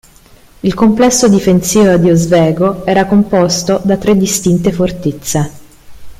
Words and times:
Il 0.61 0.73
complesso 0.73 1.27
difensivo 1.29 1.95
di 1.97 2.09
Oswego 2.09 2.87
era 2.87 3.05
composto 3.05 3.79
da 3.83 3.97
tre 3.97 4.17
distinte 4.17 4.71
fortezze. 4.71 5.51